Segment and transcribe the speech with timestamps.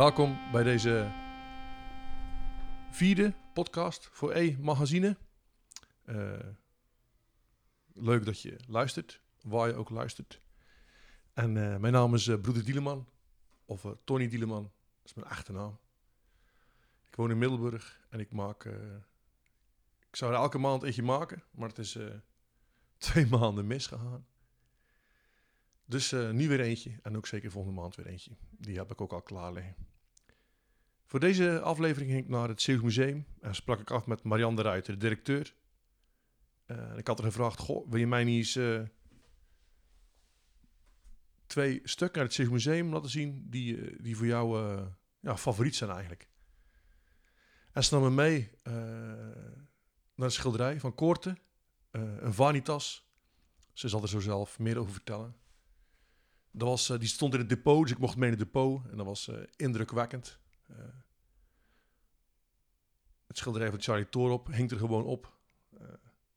[0.00, 1.12] Welkom bij deze
[2.90, 5.16] vierde podcast voor E-magazine.
[6.04, 6.38] Uh,
[7.92, 10.40] leuk dat je luistert, waar je ook luistert.
[11.32, 13.08] En uh, mijn naam is uh, Broeder Dieleman,
[13.64, 15.78] of Tony Dieleman, dat is mijn achternaam.
[17.06, 18.64] Ik woon in Middelburg en ik maak...
[20.08, 21.98] ik zou er elke maand eentje maken, maar het is
[22.98, 24.26] twee maanden misgegaan.
[25.84, 28.36] Dus nu weer eentje en ook zeker volgende maand weer eentje.
[28.50, 29.89] Die heb ik ook al klaar liggen.
[31.10, 34.56] Voor deze aflevering ging ik naar het Zeeuws Museum en sprak ik af met Marianne
[34.56, 35.54] de Ruiter, de directeur.
[36.66, 38.82] Uh, ik had er gevraagd, goh, wil je mij niet eens uh,
[41.46, 44.78] twee stukken uit het Zeeuws Museum laten zien die, die voor jou
[45.20, 46.28] ja, favoriet zijn eigenlijk.
[47.72, 48.50] En ze nam me mee
[50.14, 51.36] naar een schilderij van Koorte,
[51.90, 53.10] een vanitas.
[53.72, 55.36] Ze zal er zo zelf meer over vertellen.
[56.50, 58.90] Dat was, die stond in het depot, dus ik mocht mee in het depot.
[58.90, 60.38] En dat was indrukwekkend.
[60.70, 60.76] Uh,
[63.26, 65.38] het schilderij van Charlie Torop hing er gewoon op.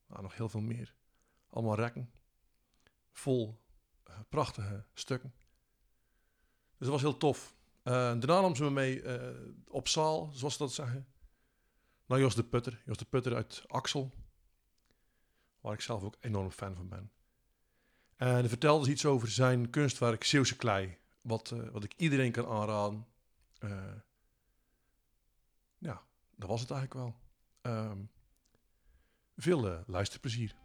[0.08, 0.96] Nou, nog heel veel meer.
[1.50, 2.12] Allemaal rekken.
[3.12, 3.62] Vol
[4.30, 5.34] prachtige stukken.
[6.78, 7.56] Dus dat was heel tof.
[7.84, 9.04] daarna nam ze me mee
[9.68, 11.08] op zaal, zoals ze dat zeggen.
[12.06, 12.82] Naar Jos de Putter.
[12.86, 14.12] Jos de Putter uit Axel.
[15.60, 17.12] Waar ik zelf ook enorm fan van ben.
[18.16, 20.98] En hij vertelde iets over zijn kunstwerk Zeeuwse klei.
[21.22, 23.08] Wat, uh, wat ik iedereen kan aanraden.
[25.84, 26.02] Ja,
[26.36, 27.16] dat was het eigenlijk wel.
[27.74, 28.10] Um,
[29.36, 30.56] veel uh, luisterplezier.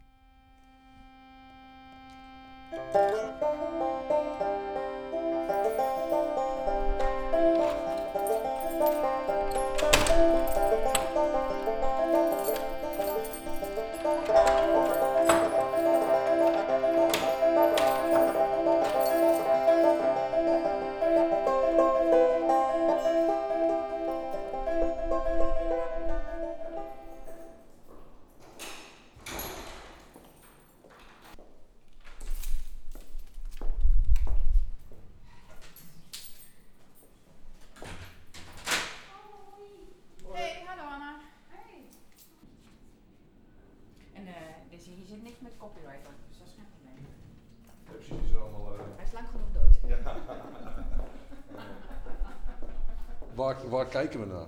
[53.57, 54.47] Waar kijken we naar?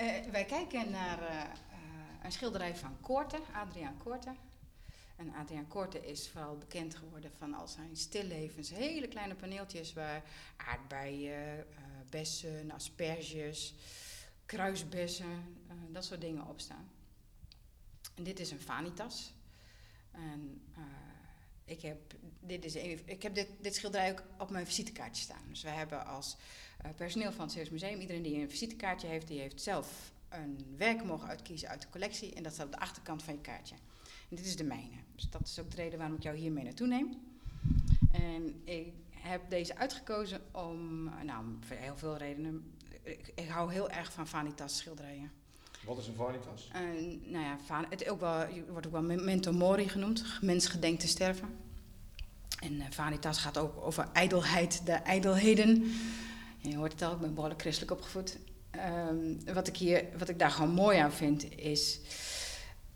[0.00, 1.42] Uh, wij kijken naar uh,
[2.22, 4.34] een schilderij van Koorte, Adriaan Koorte.
[5.16, 8.70] En Adriaan Koorte is vooral bekend geworden van al zijn stillevens.
[8.70, 10.22] Hele kleine paneeltjes waar
[10.56, 11.64] aardbeien, uh,
[12.10, 13.74] bessen, asperges,
[14.46, 15.56] kruisbessen,
[15.90, 16.90] dat soort dingen op staan.
[18.14, 19.34] En dit is een vanitas.
[20.10, 20.62] En
[21.64, 22.74] ik heb, dit, is
[23.04, 25.42] ik heb dit, dit schilderij ook op mijn visitekaartje staan.
[25.48, 26.36] Dus wij hebben als
[26.84, 30.74] uh, personeel van het Zeeuws Museum, iedereen die een visitekaartje heeft, die heeft zelf een
[30.76, 32.34] werk mogen uitkiezen uit de collectie.
[32.34, 33.74] En dat staat op de achterkant van je kaartje.
[34.28, 34.96] En dit is de mijne.
[35.14, 37.20] Dus dat is ook de reden waarom ik jou hiermee naartoe neem.
[38.12, 42.74] En ik heb deze uitgekozen om, nou, voor heel veel redenen.
[43.02, 45.32] Ik, ik hou heel erg van vanitas schilderijen.
[45.84, 46.70] Wat is een vanitas?
[46.74, 46.80] Uh,
[47.24, 50.24] nou ja, het ook wel, wordt ook wel memento mori genoemd.
[50.40, 51.48] Mens gedenkt te sterven.
[52.60, 55.92] En uh, vanitas gaat ook over ijdelheid, de ijdelheden.
[56.60, 58.38] je hoort het al, ik ben behoorlijk christelijk opgevoed.
[59.08, 62.00] Um, wat, ik hier, wat ik daar gewoon mooi aan vind, is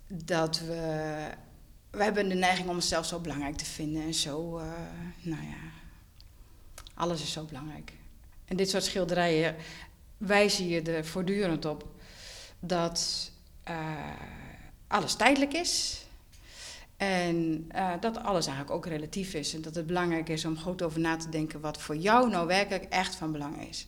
[0.06, 1.30] dat we...
[1.90, 4.02] We hebben de neiging om onszelf zo belangrijk te vinden.
[4.02, 4.64] En zo, uh,
[5.22, 5.70] nou ja,
[6.94, 7.92] alles is zo belangrijk.
[8.44, 9.56] En dit soort schilderijen
[10.16, 11.95] wijzen je er voortdurend op
[12.66, 13.30] dat
[13.68, 13.76] uh,
[14.86, 16.04] alles tijdelijk is.
[16.96, 19.54] En uh, dat alles eigenlijk ook relatief is.
[19.54, 22.46] En dat het belangrijk is om goed over na te denken wat voor jou nou
[22.46, 23.86] werkelijk echt van belang is.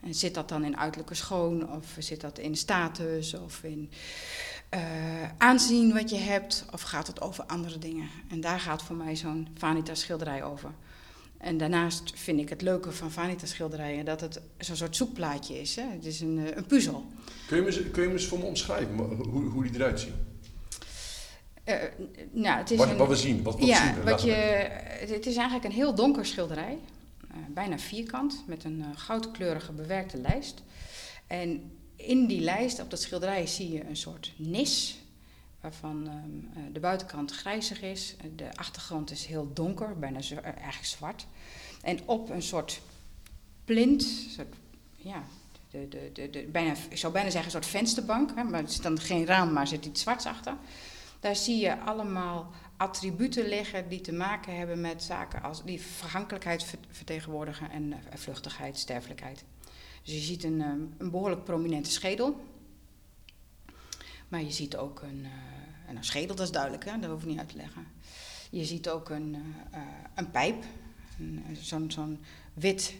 [0.00, 3.90] En zit dat dan in uiterlijke schoon, of zit dat in status, of in
[4.74, 4.80] uh,
[5.38, 8.08] aanzien wat je hebt, of gaat het over andere dingen?
[8.30, 10.70] En daar gaat voor mij zo'n Vanitas schilderij over.
[11.46, 15.76] En daarnaast vind ik het leuke van Vanitas schilderijen dat het zo'n soort zoekplaatje is.
[15.76, 15.82] Hè?
[15.82, 17.06] Het is een, eh, een puzzel.
[17.46, 20.14] Kun je, me, kun je me eens voor me omschrijven hoe, hoe die eruit zien?
[21.64, 21.74] Uh,
[22.30, 24.04] nou, het is wat, een, wat we zien, wat, wat ja, zien?
[24.04, 26.78] Wat je, het is eigenlijk een heel donker schilderij.
[27.30, 30.62] Uh, bijna vierkant, met een uh, goudkleurige bewerkte lijst.
[31.26, 34.98] En in die lijst, op dat schilderij, zie je een soort nis
[35.60, 38.16] waarvan um, de buitenkant grijzig is.
[38.36, 41.26] De achtergrond is heel donker, bijna zo, eigenlijk zwart.
[41.82, 42.80] En op een soort
[43.64, 44.06] plint,
[44.96, 45.22] ja,
[45.70, 48.70] de, de, de, de, bijna, ik zou bijna zeggen een soort vensterbank, hè, maar er
[48.70, 50.56] zit dan geen raam, maar er zit iets zwarts achter.
[51.20, 56.74] Daar zie je allemaal attributen liggen die te maken hebben met zaken als die vergankelijkheid
[56.90, 59.44] vertegenwoordigen en vluchtigheid, sterfelijkheid.
[60.02, 62.40] Dus je ziet een, um, een behoorlijk prominente schedel.
[64.28, 65.26] Maar je ziet ook een,
[65.88, 66.98] een schedel, dat is duidelijk, hè?
[66.98, 67.86] dat hoef ik niet uit te leggen.
[68.50, 69.34] Je ziet ook een,
[69.74, 69.80] uh,
[70.14, 70.64] een pijp,
[71.60, 72.20] zo'n zo'n
[72.54, 72.94] wit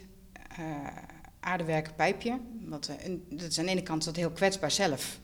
[1.39, 2.39] aardewerken pijpje.
[2.49, 2.89] Dat
[3.29, 5.19] is aan de ene kant dat heel kwetsbaar zelf.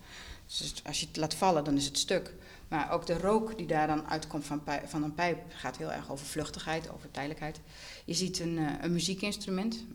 [0.57, 2.33] Dus als je het laat vallen, dan is het stuk.
[2.67, 6.11] Maar ook de rook die daar dan uitkomt van, van een pijp gaat heel erg
[6.11, 7.59] over vluchtigheid, over tijdelijkheid.
[8.05, 9.85] Je ziet een, een muziekinstrument.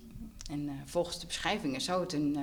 [0.51, 2.37] En volgens de beschrijvingen zou het een,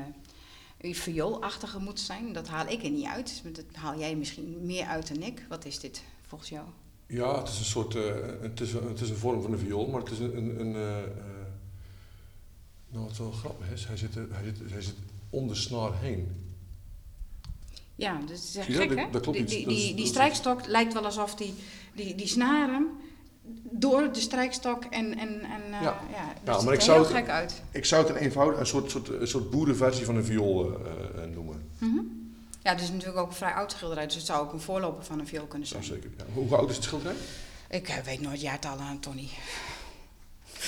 [0.86, 2.34] een vioolachtige moeten zijn.
[2.34, 3.42] Dat haal ik er niet uit.
[3.52, 5.46] Dat haal jij misschien meer uit dan ik.
[5.50, 6.68] Wat is dit volgens jou?
[7.08, 7.94] Ja, het is een soort.
[8.42, 10.38] het, is een, het is een vorm van een viool, maar het is een.
[10.38, 10.76] een, een
[12.90, 14.96] nou, wat wel grappig is, hij zit, hij zit, hij zit
[15.30, 16.46] om de snaar heen.
[17.96, 19.10] Ja, dat is echt gek, hè?
[19.12, 21.54] Dat klopt die, die, die, die strijkstok lijkt wel alsof die,
[21.96, 22.88] die, die snaren
[23.62, 25.18] door de strijkstok en...
[25.18, 25.98] en, en uh, ja.
[26.46, 27.62] ja, maar ik zou heel gek uit.
[27.72, 30.78] Ik zou het een eenvoudig, een soort, soort, een soort boerenversie van een viool uh,
[31.34, 31.70] noemen.
[31.78, 32.34] Mm -hmm.
[32.64, 35.04] Ja, het is natuurlijk ook een vrij oud schilderij, dus het zou ook een voorloper
[35.04, 35.82] van een viool kunnen zijn.
[35.82, 36.10] Ja, zeker.
[36.18, 36.24] Ja.
[36.34, 37.16] Hoe oud is het schilderij?
[37.70, 39.30] Ik weet nooit jaartallen, Tony.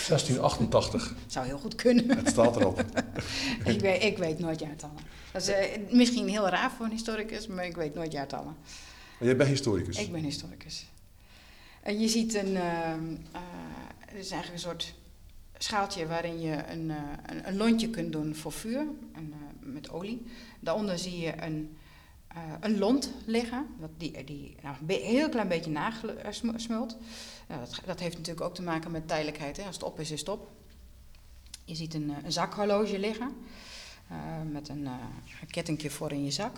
[0.08, 1.16] 1688.
[1.28, 2.18] Zou heel goed kunnen.
[2.18, 2.84] Het staat erop.
[3.66, 4.98] ik, weet, ik weet nooit jaartallen.
[5.32, 5.56] Dat is uh,
[5.92, 8.56] misschien heel raar voor een historicus, maar ik weet nooit jaartallen.
[9.20, 9.98] Maar jij bent historicus?
[9.98, 10.86] Ik ben historicus.
[11.88, 12.96] En je ziet een, uh,
[13.34, 13.42] uh,
[14.00, 14.94] het is eigenlijk een soort
[15.58, 16.90] schaaltje waarin je een,
[17.26, 18.86] een, een, lontje kunt doen voor vuur,
[19.60, 20.26] met olie.
[20.60, 21.78] Daaronder zie je een,
[22.60, 26.98] een lont liggen, wat die, die nou, een heel klein beetje nagesmult.
[27.48, 29.58] dat, dat, heeft natuurlijk ook te maken met tijdelijkheid.
[29.58, 29.64] Hè?
[29.64, 30.50] Als het op is, is het op.
[31.66, 33.36] Je ziet een, een zakhorloge liggen.
[34.52, 34.94] Met een, uh,
[35.48, 36.58] kettingje voor in je zak.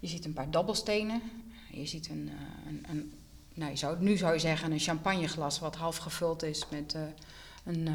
[0.00, 1.22] Je ziet een paar dobbelstenen.
[1.70, 3.12] Je ziet een, uh, een, een
[3.54, 6.96] nou, je zou, nu zou je zeggen een champagneglas wat half gevuld is met
[7.64, 7.88] een,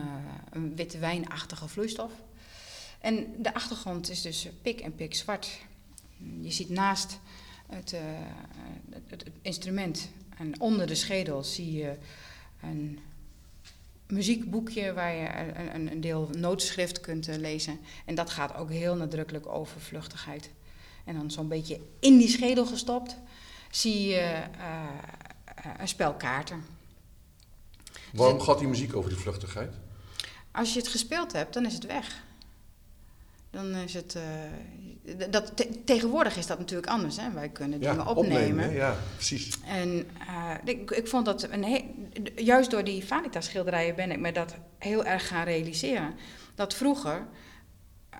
[0.49, 2.11] een witte wijnachtige vloeistof.
[2.99, 5.59] En de achtergrond is dus pik en pik zwart.
[6.41, 7.19] Je ziet naast
[7.67, 7.95] het,
[8.89, 11.97] het, het, instrument en onder de schedel zie je
[12.61, 12.99] een
[14.07, 15.27] muziekboekje waar je
[15.73, 17.79] een, een deel noodschrift kunt eh, lezen.
[18.05, 20.49] En dat gaat ook heel nadrukkelijk over vluchtigheid.
[21.05, 23.17] En dan zo'n beetje in die schedel gestopt
[23.71, 24.83] zie je uh,
[25.77, 26.63] een spel kaarten.
[28.13, 29.73] Waarom dus gaat die muziek over die vluchtigheid?
[30.51, 32.21] Als je het gespeeld hebt, dan is het weg.
[33.49, 34.15] Dan is het.
[34.15, 37.17] Uh, dat, te, tegenwoordig is dat natuurlijk anders.
[37.17, 37.31] Hè?
[37.31, 38.41] Wij kunnen dingen opnemen.
[38.41, 38.73] opnemen.
[38.73, 39.59] Ja, precies.
[39.65, 39.89] En
[40.29, 41.47] uh, ik, ik, vond dat.
[41.49, 41.83] Een
[42.35, 46.15] juist door die Vanita schilderijen ben ik me dat heel erg gaan realiseren.
[46.55, 47.27] Dat vroeger.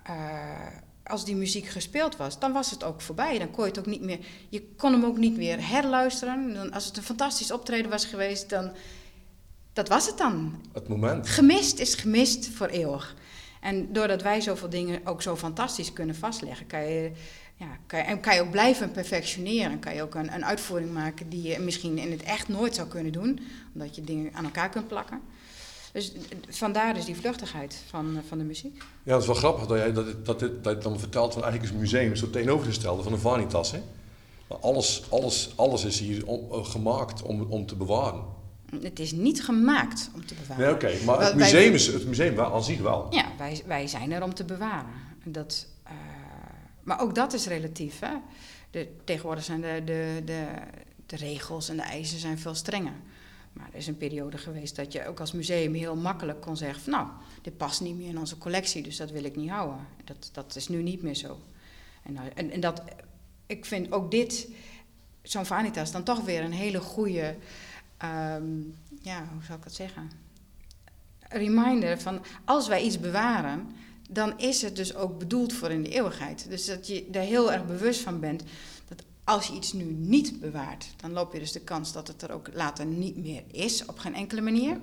[0.08, 0.66] Uh,
[1.10, 3.38] als die muziek gespeeld was, dan was het ook voorbij.
[3.38, 4.18] Dan kon je het ook niet meer.
[4.48, 6.54] Je kon hem ook niet meer herluisteren.
[6.54, 8.72] Dan, als het een fantastisch optreden was geweest, dan.
[9.72, 10.60] Dat was het dan.
[10.72, 11.28] Het moment.
[11.28, 13.16] Gemist is gemist voor eeuwig.
[13.60, 17.10] En doordat wij zoveel dingen ook zo fantastisch kunnen vastleggen, kan je,
[17.56, 19.78] ja, kan je, en kan je ook blijven perfectioneren.
[19.78, 22.88] Kan je ook een, een uitvoering maken die je misschien in het echt nooit zou
[22.88, 23.40] kunnen doen,
[23.74, 25.20] omdat je dingen aan elkaar kunt plakken.
[25.92, 26.12] Dus
[26.48, 28.82] vandaar dus die vluchtigheid van, van de muziek.
[29.02, 31.72] Ja, dat is wel grappig dat jij dat, dat, dit, dat dan vertelt van eigenlijk
[31.72, 33.72] is een museum zo tegenovergestelde van een Vanitas.
[33.72, 33.82] Hè?
[34.48, 38.24] Maar alles, alles, alles is hier om, uh, gemaakt om, om te bewaren.
[38.82, 40.64] Het is niet gemaakt om te bewaren.
[40.64, 43.06] Nee, oké, maar het museum, is, het museum wel, aan zich wel.
[43.10, 44.90] Ja, wij, wij zijn er om te bewaren.
[45.24, 45.90] Dat, uh,
[46.82, 47.98] maar ook dat is relatief.
[47.98, 48.14] Hè?
[48.70, 50.46] De, tegenwoordig zijn de, de, de,
[51.06, 52.94] de regels en de eisen zijn veel strenger.
[53.52, 56.90] Maar er is een periode geweest dat je ook als museum heel makkelijk kon zeggen:
[56.90, 57.08] Nou,
[57.42, 59.86] dit past niet meer in onze collectie, dus dat wil ik niet houden.
[60.04, 61.38] Dat, dat is nu niet meer zo.
[62.02, 62.82] En, nou, en, en dat,
[63.46, 64.48] ik vind ook dit,
[65.22, 67.36] zo'n Vanitas, dan toch weer een hele goede
[68.04, 70.10] um, ja, hoe zou ik dat zeggen?
[71.18, 73.66] Reminder van als wij iets bewaren,
[74.08, 76.46] dan is het dus ook bedoeld voor in de eeuwigheid.
[76.48, 78.42] Dus dat je er heel erg bewust van bent
[79.30, 82.32] als je iets nu niet bewaart, dan loop je dus de kans dat het er
[82.32, 84.78] ook later niet meer is, op geen enkele manier.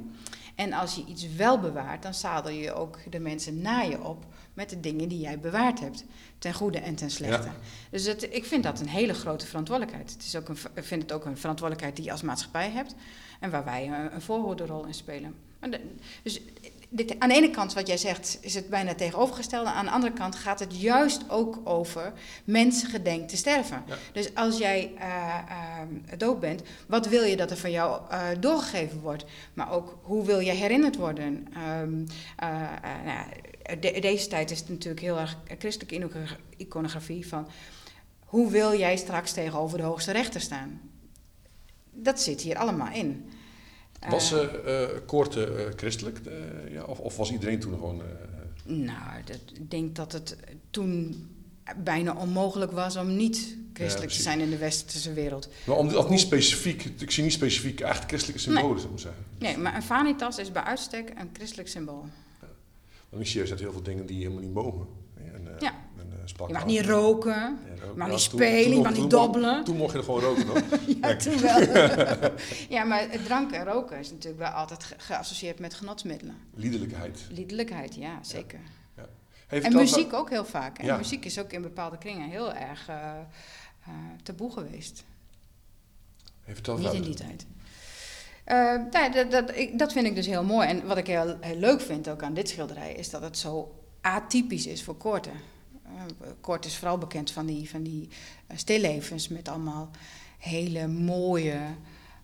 [0.56, 4.26] En als je iets wel bewaart, dan zadel je ook de mensen na je op
[4.54, 6.06] met de dingen die jij bewaard hebt.
[6.38, 7.50] Ten goede en ten slechte.
[7.92, 10.12] Dus het, ik vind dat een hele grote verantwoordelijkheid.
[10.12, 12.96] Het is ook een, ik vind het ook een verantwoordelijkheid die je als maatschappij hebt.
[13.40, 15.36] En waar wij een, een voorhoederrol in spelen.
[16.24, 16.42] dus
[16.98, 19.70] dit, aan de ene kant, wat jij zegt, is het bijna tegenovergestelde.
[19.70, 22.14] Aan de andere kant gaat het juist ook over
[22.44, 23.84] mensen gedenkt te sterven.
[24.14, 28.28] Dus als jij uh, uh, dood bent, wat wil je dat er van jou uh,
[28.40, 29.26] doorgegeven wordt?
[29.54, 31.48] Maar ook, hoe wil je herinnerd worden?
[31.82, 32.06] Um,
[33.06, 33.26] nou,
[33.80, 36.10] de, deze tijd is het natuurlijk heel erg christelijke
[36.58, 37.48] iconografie van...
[38.26, 40.82] hoe wil jij straks tegenover de hoogste rechter staan?
[41.98, 43.30] dat zit hier allemaal in.
[44.10, 46.20] Was Eh, Koorte eh, christelijk?
[46.26, 48.02] eh, ja, of, of was iedereen toen gewoon...
[48.64, 50.36] Nou, dat, ik denk dat het
[50.70, 51.26] toen
[51.84, 55.50] bijna onmogelijk was om niet christelijk te zijn in de westerse wereld.
[55.66, 59.00] maar om, of niet specifiek, ik zie niet specifiek echt christelijke symbolen, zou ik maar
[59.00, 59.24] zeggen.
[59.40, 62.06] Nee, maar een vanitas is bij uitstek een christelijk symbool.
[63.10, 64.88] Want ik zie juist dat heel veel dingen die je helemaal niet mogen.
[65.34, 65.74] En, Ja.
[66.36, 69.00] En, Je mag niet roken, Ja, je mag Ja, niet spelen, toen je mag niet
[69.00, 69.64] toen dobbelen.
[69.64, 70.62] Toen mocht je er gewoon roken, hoor.
[71.02, 71.60] Ja, toen wel.
[72.78, 76.38] ja, maar drank en roken is natuurlijk wel altijd ge- geassocieerd met genotsmiddelen.
[76.56, 77.20] Liederlijkheid.
[77.30, 78.60] Liederlijkheid, ja, zeker.
[79.48, 80.82] Hey, En muziek ook heel vaak.
[80.82, 80.98] Ja.
[80.98, 83.94] Muziek is ook in bepaalde kringen heel erg eh, eh,
[84.24, 85.04] taboe geweest.
[86.78, 87.46] Niet in die tijd.
[88.44, 90.68] Eh, nee, dat, dat, ik, dat vind ik dus heel mooi.
[90.68, 92.94] En wat ik heel, heel leuk vind ook aan dit schilderij...
[92.94, 95.30] is dat het zo atypisch is voor Korte.
[95.98, 98.10] Uh, Korte is vooral bekend van die, van die
[98.48, 99.28] eh, stillevens...
[99.28, 99.90] met allemaal
[100.38, 101.60] hele mooie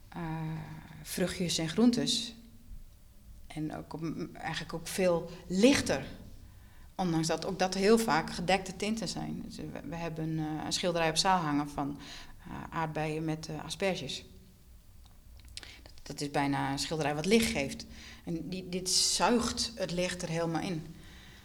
[0.09, 0.21] eh,
[1.01, 2.35] vruchtjes en groentes.
[3.47, 6.05] En ook op- eigenlijk ook veel lichter.
[6.95, 9.43] Ondanks dat ook dat heel vaak gedekte tinten zijn.
[9.45, 9.55] Dus
[9.89, 11.99] we, hebben eh, een schilderij op zaal hangen van
[12.39, 14.25] eh, aardbeien met eh, asperges.
[15.83, 17.85] Dat, dat is bijna een schilderij wat licht geeft.
[18.23, 20.95] En die, dit zuigt het licht er helemaal in.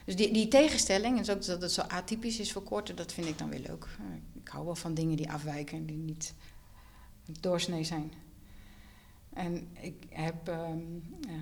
[0.09, 3.39] Dus die, tegenstelling, en ook dat het zo atypisch is voor korte, dat vind ik
[3.39, 3.85] dan weer leuk.
[3.85, 6.35] Eh, Ik hou wel van dingen die afwijken, die niet
[7.41, 8.13] doorsnee zijn.
[9.33, 10.79] En ik heb ehm,
[11.29, 11.35] eh,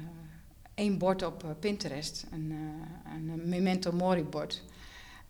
[0.74, 2.50] één bord op eh, Pinterest, een,
[3.04, 4.62] een memento mori bord.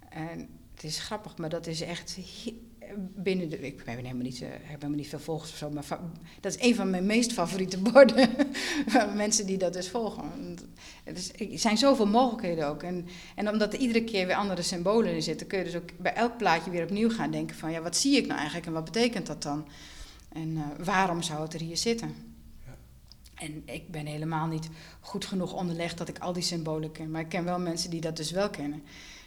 [0.09, 2.19] En het is grappig, maar dat is echt
[2.97, 3.59] binnen de.
[3.59, 5.85] Ik ben helemaal niet, eh, heb helemaal niet veel volgers of zo, maar
[6.41, 8.31] dat is een van mijn meest favoriete borden.
[8.87, 10.25] van mensen die dat dus volgen.
[11.05, 12.83] Het is, er zijn zoveel mogelijkheden ook.
[12.83, 15.91] En, en omdat er iedere keer weer andere symbolen in zitten, kun je dus ook
[15.97, 18.73] bij elk plaatje weer opnieuw gaan denken: van ja, wat zie ik nou eigenlijk en
[18.73, 19.69] wat betekent dat dan?
[20.29, 22.15] En eh, waarom zou het er hier zitten?
[22.65, 22.77] Ja.
[23.35, 24.69] En ik ben helemaal niet
[25.01, 27.11] goed genoeg onderlegd dat ik al die symbolen ken.
[27.11, 28.83] Maar ik ken wel mensen die dat dus wel kennen.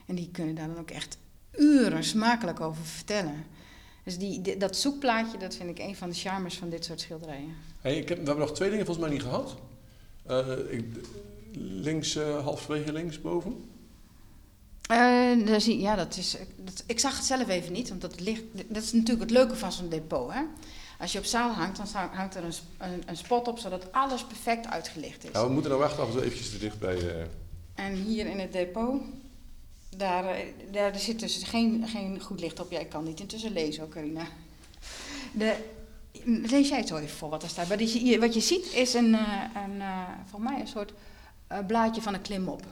[0.05, 1.17] En die kunnen daar dan ook echt
[1.59, 3.45] uren smakelijk over vertellen.
[4.03, 7.01] Dus die, die- dat zoekplaatje, dat vind ik een van de charmes van dit soort
[7.01, 7.55] schilderijen.
[7.81, 9.55] Hey, ik heb, we hebben nog twee dingen volgens mij niet gehad.
[10.25, 10.85] Eh, ik,
[11.57, 13.69] links, eh halverwege links boven.
[14.81, 14.97] Eh,
[15.45, 18.43] daar zie, ja, dat is, dat, ik zag het zelf even niet, want dat, ligt,
[18.67, 20.33] dat is natuurlijk het leuke van zo'n depot.
[20.33, 20.41] Hè?
[20.99, 24.23] Als je op zaal hangt, dan hangt er een, een, een spot op, zodat alles
[24.25, 25.29] perfect uitgelicht is.
[25.33, 27.27] Ja, we moeten nou af en toe eventjes te dicht bij...
[27.75, 29.01] En hier in het depot,
[29.97, 32.71] daar, eh, daar zit dus geen, geen goed licht op.
[32.71, 34.27] Jij kan niet intussen lezen ook, Carina.
[35.33, 35.55] De,
[36.25, 37.67] lees jij het zo even voor wat er staat.
[37.67, 40.93] Wat je, wat je ziet is een, eh, een, eh, volgens mij een soort
[41.47, 42.63] eh, blaadje van een klimop.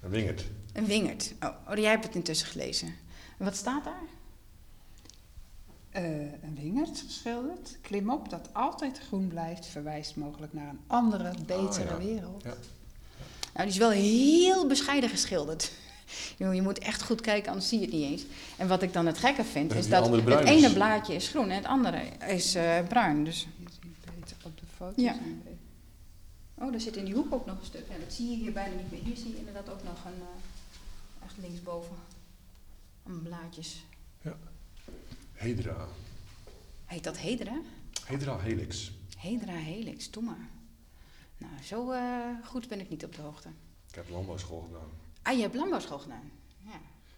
[0.00, 0.44] een wingerd.
[0.72, 1.34] Een wingerd.
[1.40, 2.88] Oh, oh, jij hebt het intussen gelezen.
[3.38, 4.02] En wat staat daar?
[5.90, 11.90] Eh, een wingerd geschilderd, klimop dat altijd groen blijft, verwijst mogelijk naar een andere, betere
[11.90, 11.98] ja.
[11.98, 12.42] wereld.
[12.42, 12.54] Ja.
[13.54, 15.72] Nou, die is wel heel bescheiden geschilderd.
[16.38, 18.24] Je moet echt goed kijken, anders zie je het niet eens.
[18.56, 21.56] En wat ik dan het gekke vind, is dat het ene blaadje is groen en
[21.56, 23.24] het andere is eh, bruin.
[23.24, 23.46] Dus.
[23.56, 25.02] Je ziet beter op de foto.
[25.02, 25.16] Ja.
[26.54, 27.84] Oh, daar zit in die hoek ook nog een stuk.
[27.88, 29.00] Ja, dat zie je hier bijna niet meer.
[29.02, 31.96] Hier zie je inderdaad ook nog een, eh, echt linksboven,
[33.06, 33.84] een blaadjes.
[35.32, 35.88] Hedra.
[36.84, 37.60] Heet dat Hedra?
[38.04, 38.92] Hedra helix.
[39.18, 40.48] Hedra helix, doe maar.
[41.38, 43.48] Nou, zo eh, goed ben ik niet op de hoogte.
[43.88, 44.90] Ik heb landbouwschool gedaan.
[45.22, 46.30] Ah, je hebt landbouwschool gedaan.
[46.64, 46.70] Ja.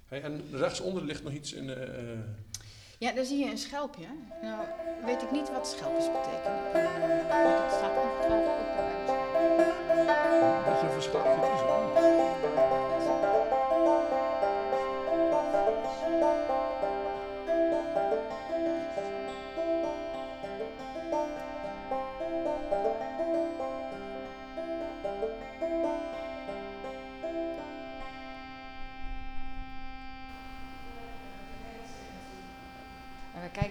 [0.08, 1.70] Hey, en rechtsonder ligt nog iets in...
[1.70, 2.18] eh,
[2.98, 4.06] Ja, daar zie je een schelpje.
[4.42, 4.64] Nou,
[5.04, 6.72] weet ik niet wat schelpjes betekenen.
[6.74, 8.72] Eh, dat staat ongetwijfeld ook
[10.82, 11.60] je verschil het is.
[11.60, 11.96] hoor.
[11.96, 12.81] En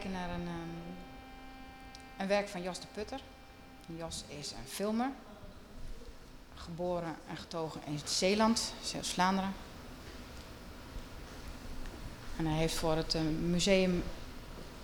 [0.10, 3.20] naar een, ehm, een werk van Jos de Putter.
[3.86, 5.10] Jos is een filmer.
[6.55, 9.53] Geboren en getogen in Zeeland, Zeeuws-Vlaanderen.
[12.38, 14.03] En hij heeft voor het eh, museum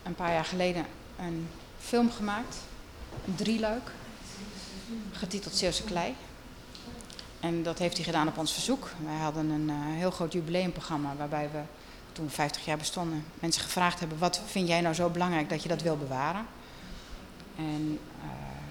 [0.03, 0.85] een paar jaar geleden
[1.19, 2.57] een film gemaakt.
[3.25, 3.91] Een drieluik.
[5.11, 6.15] Getiteld Zeeuwse Klei.
[7.39, 8.89] En dat heeft hij gedaan op ons verzoek.
[9.05, 11.61] Wij hadden een eh, heel groot jubileumprogramma waarbij we
[12.17, 15.63] toen we 50 jaar bestonden, mensen gevraagd hebben: wat vind jij nou zo belangrijk dat
[15.63, 16.45] je dat wil bewaren?
[17.57, 18.29] En eh,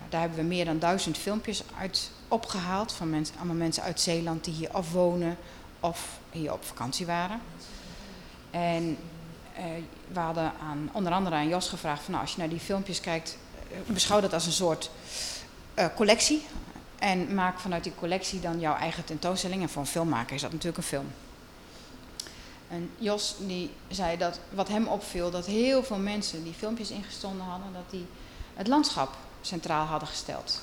[0.09, 4.45] daar hebben we meer dan duizend filmpjes uit opgehaald van mensen, allemaal mensen uit Zeeland
[4.45, 5.37] die hier of wonen
[5.81, 7.41] of hier op vakantie waren.
[8.51, 8.99] En
[9.55, 9.65] eh,
[10.13, 13.01] we hadden aan, onder andere aan Jos gevraagd: van, nou, als je naar die filmpjes
[13.01, 13.39] kijkt,
[13.87, 14.91] beschouw dat als een soort
[15.75, 16.47] eh, collectie.
[16.99, 19.63] En maak vanuit die collectie dan jouw eigen tentoonstelling.
[19.63, 21.07] En voor een filmmaker is dat natuurlijk een film.
[22.69, 27.47] En Jos die zei dat wat hem opviel, dat heel veel mensen die filmpjes ingestonden
[27.47, 28.07] hadden, dat die
[28.55, 30.63] het landschap centraal hadden gesteld.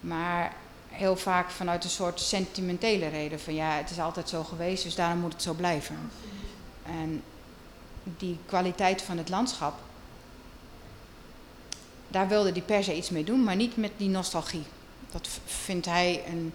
[0.00, 0.54] Maar
[0.88, 4.94] heel vaak vanuit een soort sentimentele reden van ja, het is altijd zo geweest, dus
[4.94, 6.10] daarom moet het zo blijven.
[6.82, 7.22] En
[8.02, 9.74] die kwaliteit van het landschap,
[12.08, 14.64] daar wilde hij per se iets mee doen, maar niet met die nostalgie.
[15.10, 16.54] Dat vindt hij een.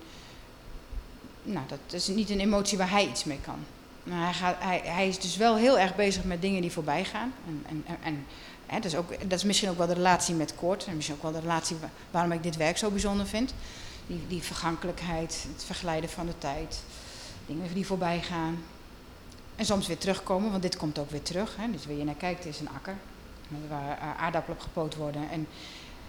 [1.43, 3.65] Nou, dat is niet een emotie waar hij iets mee kan.
[4.10, 7.06] Maar hij, gaat, hij, hij is dus wel heel erg bezig met dingen die voorbij
[7.06, 7.34] gaan.
[7.48, 8.25] En, en, en
[8.66, 10.86] hè, dat, is ook, dat is misschien ook wel de relatie met Koort.
[10.86, 11.78] En misschien ook wel de relatie
[12.12, 13.54] waarom ik dit werk zo bijzonder vind.
[14.08, 16.82] Die, die vergankelijkheid, het verglijden van de tijd.
[17.46, 18.63] Dingen die voorbij gaan.
[19.56, 21.56] En soms weer terugkomen, want dit komt ook weer terug.
[21.58, 21.72] Hè.
[21.72, 22.96] Dus waar je naar kijkt is een akker.
[23.70, 25.30] Waar aardappelen op gepoot worden.
[25.32, 25.48] En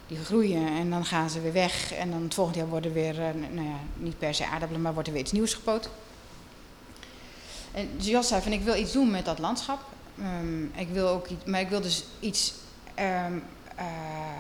[0.07, 1.93] die groeien en dan gaan ze weer weg.
[1.93, 4.93] En dan het volgende jaar worden weer, uh, nou ja, niet per se aardappelen, maar
[4.93, 5.91] wordt er weer iets nieuws gepoot.
[7.73, 9.81] En Jos zei van ik wil iets doen met dat landschap.
[10.19, 12.55] Um, ik wil ook iets, maar ik wil dus iets
[12.99, 13.43] um,
[13.79, 13.85] uh,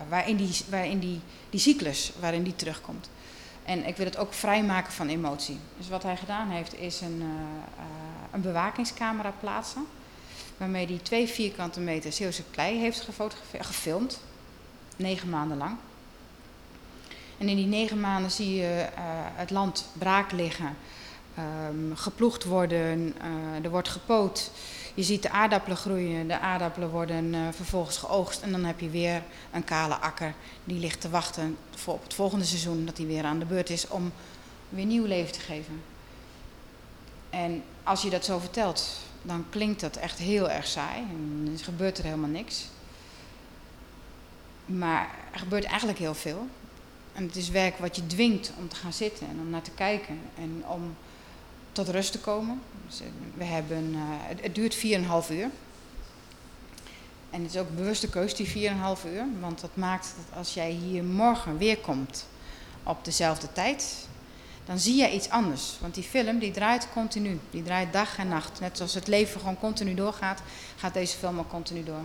[0.08, 1.20] waarin, die, waarin die,
[1.60, 3.10] cyclus, waarin die terugkomt.
[3.64, 5.58] En ik wil het ook vrijmaken van emotie.
[5.76, 7.84] Dus wat hij gedaan heeft is een, uh, uh,
[8.30, 9.86] een bewakingscamera plaatsen.
[10.56, 13.08] Waarmee hij twee vierkante meter Zeeuwse klei heeft
[13.60, 14.20] gefilmd.
[14.96, 15.76] Negen maanden lang.
[17.38, 18.88] En in die negen maanden zie je
[19.34, 20.76] het land braak liggen.
[21.68, 24.50] Um, geploegd worden, uh, er wordt gepoot.
[24.94, 28.42] Je ziet de aardappelen groeien, de aardappelen worden uh, vervolgens geoogst.
[28.42, 29.22] En dan heb je weer
[29.52, 33.24] een kale akker die ligt te wachten voor op het volgende seizoen, dat die weer
[33.24, 34.12] aan de beurt is om
[34.68, 35.82] weer nieuw leven te geven.
[37.30, 38.88] En als je dat zo vertelt,
[39.22, 40.98] dan klinkt dat echt heel erg saai.
[40.98, 42.66] En dan gebeurt er helemaal niks.
[44.66, 46.46] Maar er gebeurt eigenlijk heel veel.
[47.12, 49.70] En het is werk wat je dwingt om te gaan zitten en om naar te
[49.70, 50.96] kijken en om
[51.72, 52.60] tot rust te komen.
[52.86, 53.00] Dus
[53.34, 54.00] we hebben, uh,
[54.40, 54.80] het, duurt 4,5
[55.30, 55.50] uur.
[57.30, 59.24] En het is ook bewuste keus, die 4,5 uur.
[59.40, 62.26] Want dat maakt dat als jij hier morgen weer komt
[62.82, 64.08] op dezelfde tijd,
[64.64, 65.76] dan zie je iets anders.
[65.80, 67.40] Want die film die draait continu.
[67.50, 68.60] Die draait dag en nacht.
[68.60, 70.42] Net zoals het leven gewoon continu doorgaat,
[70.76, 72.02] gaat deze film ook continu door.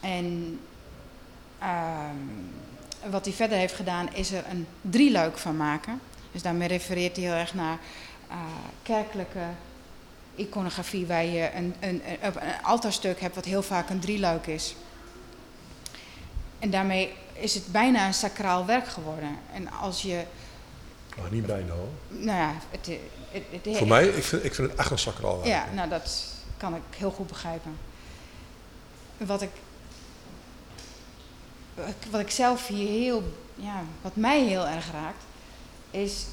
[0.00, 0.58] En
[1.62, 2.10] uh,
[3.10, 6.00] wat hij verder heeft gedaan, is er een drieluik van maken.
[6.32, 7.78] Dus daarmee refereert hij heel erg naar
[8.30, 8.36] uh,
[8.82, 9.44] kerkelijke
[10.34, 14.74] iconografie, waar je een, een, een, een altaarstuk hebt wat heel vaak een drieluik is.
[16.58, 19.38] En daarmee is het bijna een sacraal werk geworden.
[19.52, 20.24] En als je.
[21.20, 21.88] Maar niet bijna hoor.
[22.08, 22.86] Nou ja, het,
[23.30, 25.46] het, het, Voor mij, ik vind, ik vind het echt een sacraal werk.
[25.46, 27.76] Ja, nou dat kan ik heel goed begrijpen.
[29.16, 29.50] Wat ik
[32.10, 33.22] wat ik zelf hier heel,
[33.54, 35.24] ja, wat mij heel erg raakt,
[35.90, 36.26] is,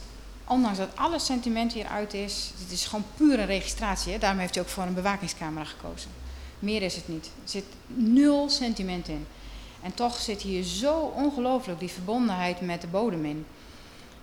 [0.48, 4.12] ondanks dat alle sentiment hieruit is, het is gewoon pure registratie.
[4.12, 4.18] Hè?
[4.18, 6.10] Daarom heeft hij ook voor een bewakingscamera gekozen.
[6.60, 7.26] Meer is het niet.
[7.26, 9.28] Er zit nul sentiment in.
[9.82, 13.46] En toch zit hier zo ongelooflijk die verbondenheid met de bodem in.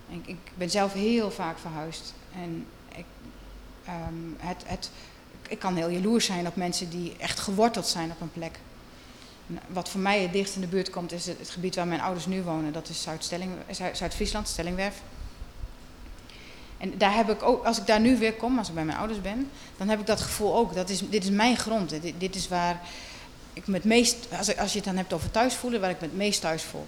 [0.09, 2.13] Ik, ik ben zelf heel vaak verhuisd.
[2.35, 3.05] En ik,
[3.87, 4.89] um, het, het,
[5.49, 8.59] ik kan heel jaloers zijn op mensen die echt geworteld zijn op een plek.
[9.67, 12.25] Wat voor mij het dichtst in de buurt komt is het gebied waar mijn ouders
[12.25, 12.73] nu wonen.
[12.73, 13.07] Dat is
[13.93, 15.01] Zuid-Friesland, Stellingwerf.
[16.77, 18.97] En daar heb ik ook, als ik daar nu weer kom, als ik bij mijn
[18.97, 20.75] ouders ben, dan heb ik dat gevoel ook.
[20.75, 21.93] Dat is, dit is mijn grond.
[22.17, 22.81] Dit, is waar
[23.53, 26.07] ik me het meest, als, je het dan hebt over thuis voelen, waar ik me
[26.07, 26.85] het meest thuis voel.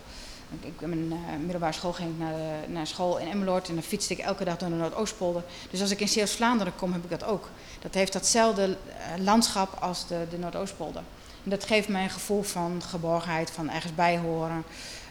[0.62, 3.74] Ik, ik, mijn uh, middelbare school ging ik naar, de, naar school in Emmeloord en
[3.74, 5.44] dan fietste ik elke dag door de Noordoostpolder.
[5.70, 7.50] Dus als ik in Zeeuws-Vlaanderen kom, heb ik dat ook.
[7.80, 11.02] Dat heeft datzelfde uh, landschap als de, de Noordoostpolder.
[11.44, 14.64] En dat geeft mij een gevoel van geborgenheid, van ergens bijhoren,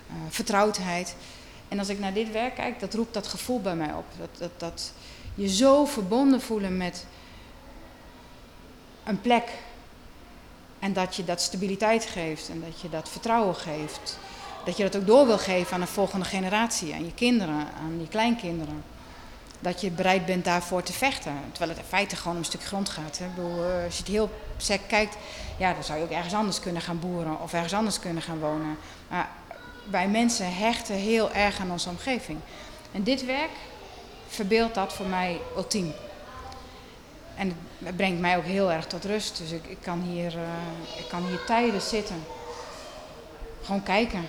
[0.08, 1.14] uh, vertrouwdheid.
[1.68, 4.04] En als ik naar dit werk kijk, dat roept dat gevoel bij mij op.
[4.18, 4.92] Dat, dat, dat
[5.34, 7.06] je zo verbonden voelen met
[9.04, 9.48] een plek.
[10.78, 14.18] En dat je dat stabiliteit geeft en dat je dat vertrouwen geeft.
[14.64, 18.00] Dat je dat ook door wil geven aan de volgende generatie, aan je kinderen, aan
[18.00, 18.84] je kleinkinderen.
[19.60, 21.32] Dat je bereid bent daarvoor te vechten.
[21.50, 23.18] Terwijl het in feite gewoon om een stuk grond gaat.
[23.18, 23.26] Hè.
[23.34, 25.16] Bedoel, als je het heel sec kijkt,
[25.58, 28.38] ja, dan zou je ook ergens anders kunnen gaan boeren of ergens anders kunnen gaan
[28.38, 28.78] wonen.
[29.08, 29.28] Maar
[29.90, 32.38] wij mensen hechten heel erg aan onze omgeving.
[32.92, 33.50] En dit werk
[34.28, 35.92] verbeeldt dat voor mij ultiem.
[37.36, 39.38] En het brengt mij ook heel erg tot rust.
[39.38, 42.24] Dus ik, ik, kan, hier, uh, ik kan hier tijden zitten.
[43.62, 44.28] Gewoon kijken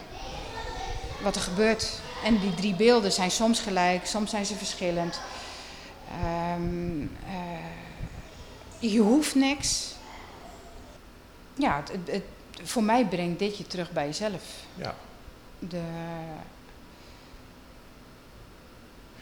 [1.21, 1.99] wat er gebeurt.
[2.23, 5.19] En die drie beelden zijn soms gelijk, soms zijn ze verschillend.
[6.55, 7.17] Um,
[8.79, 9.95] je hoeft niks.
[11.53, 12.23] Ja, het, het,
[12.63, 14.43] voor mij brengt dit je terug bij jezelf.
[14.75, 14.95] Ja.
[15.59, 15.81] De,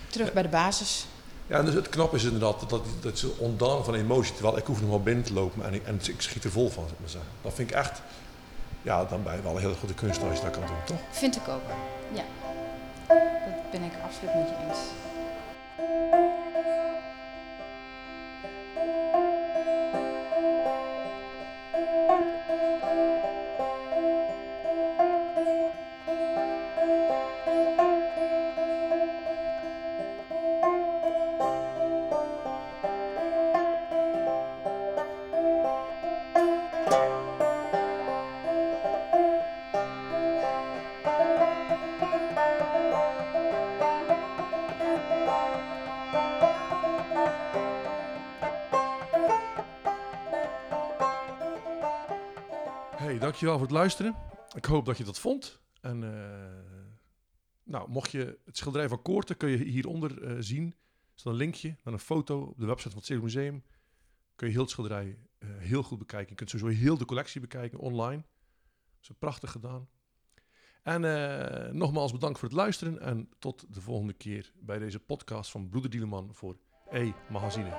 [0.10, 1.06] terug bij de basis.
[1.48, 4.66] Ja, dus het knap is inderdaad dat, dat, dat ze ontdaan van emotie, terwijl ik
[4.66, 7.00] hoef nog maar binnen te lopen en ik, en ik schiet er vol van, zeg
[7.00, 7.30] maar zeggen.
[7.42, 8.02] Dat vind ik echt,
[8.82, 10.98] ja, dan ben je wel een hele goede kunstenaar als je dat kan doen, toch?
[11.12, 11.62] Vind ik ook.
[12.12, 12.24] Ja.
[13.08, 14.80] Dat ben ik absoluut met je eens.
[53.46, 54.16] Dankjewel voor het luisteren.
[54.56, 55.60] Ik hoop dat je dat vond.
[55.82, 56.82] En eh,
[57.64, 60.66] nou, mocht je het schilderij van Koorten, kun je hieronder eh, zien.
[60.66, 60.74] Er
[61.16, 63.64] staat een linkje naar een foto op de website van het Stedelijk Museum.
[64.36, 66.30] Kun je heel het schilderij eh, heel goed bekijken.
[66.30, 68.24] Je kunt sowieso heel de collectie bekijken online.
[69.02, 69.88] Dat is prachtig gedaan.
[70.84, 71.02] En
[71.78, 73.00] nogmaals bedankt voor het luisteren.
[73.00, 76.58] En tot de volgende keer bij deze podcast van Broeder Dieleman voor
[76.90, 77.74] E Magazine.